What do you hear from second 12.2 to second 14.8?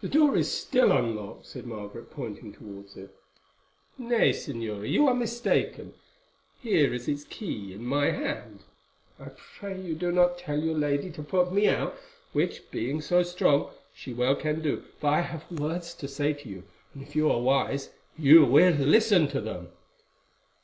which, being so strong, she well can